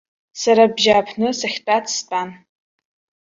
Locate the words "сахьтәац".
1.39-1.85